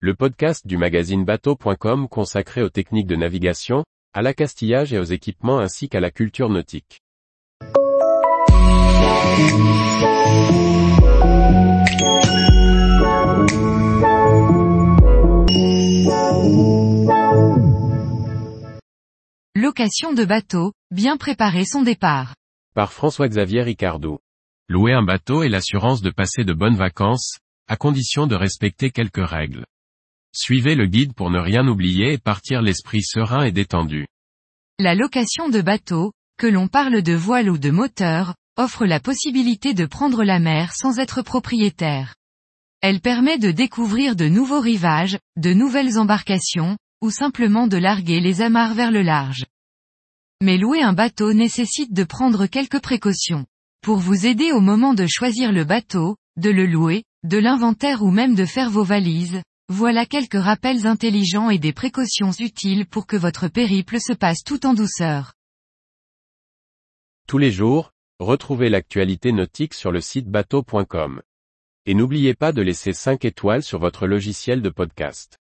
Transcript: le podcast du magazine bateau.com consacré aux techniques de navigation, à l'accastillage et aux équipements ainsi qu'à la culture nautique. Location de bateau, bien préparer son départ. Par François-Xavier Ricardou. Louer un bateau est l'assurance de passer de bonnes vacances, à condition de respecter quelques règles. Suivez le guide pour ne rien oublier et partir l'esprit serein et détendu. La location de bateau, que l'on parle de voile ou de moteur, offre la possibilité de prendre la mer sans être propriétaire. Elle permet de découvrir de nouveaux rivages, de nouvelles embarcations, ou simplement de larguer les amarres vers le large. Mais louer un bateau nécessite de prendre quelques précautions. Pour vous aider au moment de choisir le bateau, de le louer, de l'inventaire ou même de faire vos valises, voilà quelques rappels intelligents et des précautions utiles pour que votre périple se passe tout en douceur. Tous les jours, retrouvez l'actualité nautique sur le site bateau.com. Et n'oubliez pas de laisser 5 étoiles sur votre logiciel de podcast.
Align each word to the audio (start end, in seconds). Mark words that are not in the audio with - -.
le 0.00 0.14
podcast 0.14 0.66
du 0.66 0.76
magazine 0.76 1.24
bateau.com 1.24 2.06
consacré 2.08 2.60
aux 2.60 2.68
techniques 2.68 3.06
de 3.06 3.16
navigation, 3.16 3.82
à 4.12 4.20
l'accastillage 4.20 4.92
et 4.92 4.98
aux 4.98 5.04
équipements 5.04 5.58
ainsi 5.58 5.88
qu'à 5.88 6.00
la 6.00 6.10
culture 6.10 6.50
nautique. 6.50 7.00
Location 19.54 20.12
de 20.12 20.26
bateau, 20.26 20.72
bien 20.90 21.16
préparer 21.16 21.64
son 21.64 21.80
départ. 21.80 22.34
Par 22.74 22.92
François-Xavier 22.92 23.62
Ricardou. 23.62 24.18
Louer 24.68 24.92
un 24.92 25.02
bateau 25.02 25.42
est 25.42 25.48
l'assurance 25.48 26.02
de 26.02 26.10
passer 26.10 26.44
de 26.44 26.52
bonnes 26.52 26.76
vacances, 26.76 27.38
à 27.66 27.76
condition 27.76 28.26
de 28.26 28.34
respecter 28.34 28.90
quelques 28.90 29.26
règles. 29.26 29.64
Suivez 30.38 30.74
le 30.74 30.86
guide 30.86 31.14
pour 31.14 31.30
ne 31.30 31.38
rien 31.38 31.66
oublier 31.66 32.12
et 32.12 32.18
partir 32.18 32.60
l'esprit 32.60 33.02
serein 33.02 33.44
et 33.44 33.52
détendu. 33.52 34.06
La 34.78 34.94
location 34.94 35.48
de 35.48 35.62
bateau, 35.62 36.12
que 36.38 36.46
l'on 36.46 36.68
parle 36.68 37.00
de 37.00 37.14
voile 37.14 37.48
ou 37.48 37.56
de 37.56 37.70
moteur, 37.70 38.34
offre 38.58 38.84
la 38.84 39.00
possibilité 39.00 39.72
de 39.72 39.86
prendre 39.86 40.24
la 40.24 40.38
mer 40.38 40.74
sans 40.74 40.98
être 40.98 41.22
propriétaire. 41.22 42.14
Elle 42.82 43.00
permet 43.00 43.38
de 43.38 43.50
découvrir 43.50 44.14
de 44.14 44.28
nouveaux 44.28 44.60
rivages, 44.60 45.18
de 45.38 45.54
nouvelles 45.54 45.98
embarcations, 45.98 46.76
ou 47.00 47.10
simplement 47.10 47.66
de 47.66 47.78
larguer 47.78 48.20
les 48.20 48.42
amarres 48.42 48.74
vers 48.74 48.90
le 48.90 49.00
large. 49.00 49.46
Mais 50.42 50.58
louer 50.58 50.82
un 50.82 50.92
bateau 50.92 51.32
nécessite 51.32 51.94
de 51.94 52.04
prendre 52.04 52.44
quelques 52.44 52.82
précautions. 52.82 53.46
Pour 53.82 53.96
vous 53.96 54.26
aider 54.26 54.52
au 54.52 54.60
moment 54.60 54.92
de 54.92 55.06
choisir 55.06 55.50
le 55.50 55.64
bateau, 55.64 56.18
de 56.36 56.50
le 56.50 56.66
louer, 56.66 57.04
de 57.24 57.38
l'inventaire 57.38 58.02
ou 58.02 58.10
même 58.10 58.34
de 58.34 58.44
faire 58.44 58.68
vos 58.68 58.84
valises, 58.84 59.40
voilà 59.68 60.06
quelques 60.06 60.40
rappels 60.40 60.86
intelligents 60.86 61.50
et 61.50 61.58
des 61.58 61.72
précautions 61.72 62.30
utiles 62.30 62.86
pour 62.86 63.06
que 63.06 63.16
votre 63.16 63.48
périple 63.48 63.98
se 64.00 64.12
passe 64.12 64.44
tout 64.44 64.64
en 64.64 64.74
douceur. 64.74 65.34
Tous 67.26 67.38
les 67.38 67.50
jours, 67.50 67.92
retrouvez 68.20 68.70
l'actualité 68.70 69.32
nautique 69.32 69.74
sur 69.74 69.90
le 69.90 70.00
site 70.00 70.28
bateau.com. 70.28 71.20
Et 71.84 71.94
n'oubliez 71.94 72.34
pas 72.34 72.52
de 72.52 72.62
laisser 72.62 72.92
5 72.92 73.24
étoiles 73.24 73.62
sur 73.62 73.80
votre 73.80 74.06
logiciel 74.06 74.62
de 74.62 74.70
podcast. 74.70 75.38